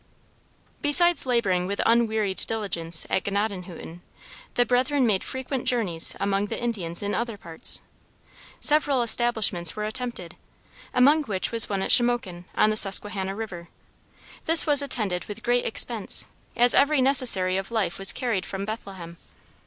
[0.81, 4.01] Besides laboring with unwearied diligence at Gnadenhutten,
[4.55, 7.83] the brethren made frequent journeys among the Indians in other parts.
[8.59, 10.37] Several establishments were attempted,
[10.91, 13.69] among which one was at Shomoken, on the Susquehanna river.
[14.45, 16.25] This was attended with great expense,
[16.55, 19.17] as every necessary of life was carried from Bethlehem.